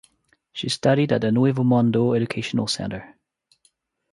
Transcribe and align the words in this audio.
She 0.51 0.67
studied 0.69 1.11
at 1.11 1.21
the 1.21 1.31
Nuevo 1.31 1.63
Mundo 1.63 2.13
Educational 2.15 2.65
Center. 2.65 3.15